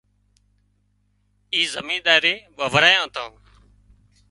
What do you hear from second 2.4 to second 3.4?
وورايان تان